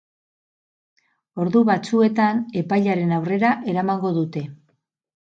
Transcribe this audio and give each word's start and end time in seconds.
Ordu 1.43 1.59
batzuetan 1.67 2.39
epailearen 2.61 3.13
aurrera 3.19 3.51
eramango 3.75 4.13
dute. 4.17 4.43